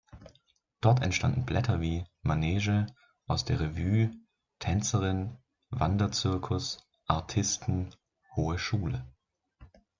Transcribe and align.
Dort 0.79 1.03
entstanden 1.03 1.45
Blätter 1.45 1.79
wie 1.79 2.05
"Manege", 2.23 2.87
"Aus 3.27 3.45
der 3.45 3.59
Revue", 3.59 4.09
"Tänzerin", 4.57 5.37
"Wanderzirkus", 5.69 6.79
"Artisten", 7.05 7.95
"Hohe 8.35 8.57
Schule". 8.57 9.05